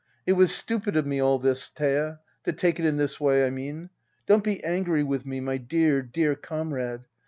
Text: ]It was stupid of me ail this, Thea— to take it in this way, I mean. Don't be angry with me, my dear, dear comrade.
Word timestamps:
]It 0.25 0.33
was 0.33 0.51
stupid 0.51 0.97
of 0.97 1.05
me 1.05 1.19
ail 1.19 1.37
this, 1.37 1.69
Thea— 1.69 2.21
to 2.45 2.51
take 2.51 2.79
it 2.79 2.87
in 2.87 2.97
this 2.97 3.19
way, 3.19 3.45
I 3.45 3.51
mean. 3.51 3.91
Don't 4.25 4.43
be 4.43 4.63
angry 4.63 5.03
with 5.03 5.27
me, 5.27 5.39
my 5.41 5.57
dear, 5.57 6.01
dear 6.01 6.33
comrade. 6.33 7.01